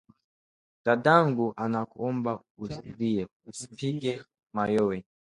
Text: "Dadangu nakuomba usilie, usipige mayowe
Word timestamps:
"Dadangu 0.85 1.45
nakuomba 1.73 2.31
usilie, 2.63 3.23
usipige 3.49 4.11
mayowe 4.55 4.97